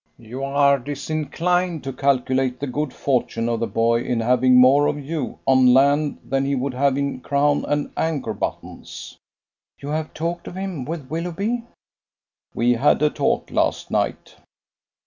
[0.17, 4.97] "You are disinclined to calculate the good fortune of the boy in having more of
[4.99, 9.15] you on land than he would have in crown and anchor buttons!"
[9.77, 11.65] "You have talked of him with Willoughby."
[12.55, 14.37] "We had a talk last night."